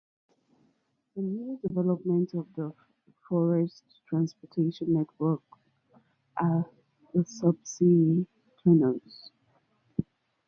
The 1.15 1.21
newest 1.21 1.61
developments 1.61 2.33
of 2.33 2.47
the 2.55 2.73
Faroese 3.21 3.83
transportation 4.09 4.93
network 4.93 5.43
are 6.37 6.67
the 7.13 7.23
sub-sea 7.23 8.25
tunnels. 8.63 9.31